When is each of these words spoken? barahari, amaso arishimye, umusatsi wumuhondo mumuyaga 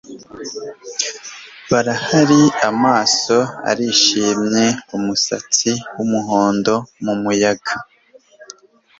barahari, 1.71 2.41
amaso 2.69 3.37
arishimye, 3.69 4.65
umusatsi 4.95 5.71
wumuhondo 5.95 6.73
mumuyaga 7.03 7.75